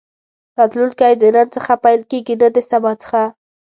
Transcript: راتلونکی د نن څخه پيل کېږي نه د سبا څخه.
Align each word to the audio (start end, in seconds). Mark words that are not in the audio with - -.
راتلونکی 0.57 1.13
د 1.17 1.23
نن 1.35 1.47
څخه 1.55 1.73
پيل 1.83 2.01
کېږي 2.11 2.35
نه 2.41 2.47
د 2.55 2.57
سبا 2.69 2.91
څخه. 3.03 3.21